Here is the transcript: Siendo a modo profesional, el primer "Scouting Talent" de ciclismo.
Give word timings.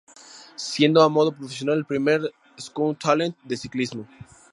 Siendo 0.55 1.03
a 1.03 1.09
modo 1.09 1.31
profesional, 1.31 1.77
el 1.77 1.85
primer 1.85 2.21
"Scouting 2.59 2.95
Talent" 2.97 3.37
de 3.43 3.55
ciclismo. 3.55 4.07